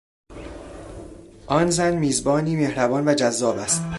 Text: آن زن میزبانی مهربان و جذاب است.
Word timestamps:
آن 1.47 1.69
زن 1.69 1.95
میزبانی 1.97 2.55
مهربان 2.55 3.07
و 3.07 3.13
جذاب 3.13 3.57
است. 3.57 3.81